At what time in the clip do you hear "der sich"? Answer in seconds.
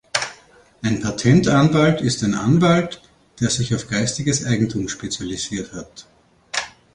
3.39-3.75